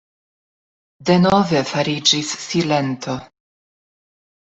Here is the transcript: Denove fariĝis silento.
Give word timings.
Denove 1.11 1.63
fariĝis 1.75 2.35
silento. 2.49 3.19